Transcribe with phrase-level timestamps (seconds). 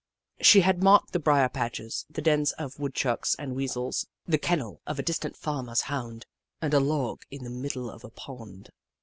[0.41, 4.97] She had marked the brier patches, the dens of Woodchucks and Weasels, the kennel of
[4.97, 6.25] a distant farmer's Hound,
[6.59, 8.71] and a log in the middle of a pond.